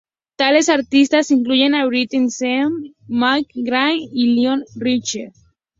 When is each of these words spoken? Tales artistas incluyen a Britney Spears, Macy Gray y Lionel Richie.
Tales 0.35 0.67
artistas 0.69 1.29
incluyen 1.29 1.75
a 1.75 1.85
Britney 1.85 2.25
Spears, 2.29 2.71
Macy 3.07 3.61
Gray 3.61 4.09
y 4.11 4.33
Lionel 4.33 4.65
Richie. 4.75 5.31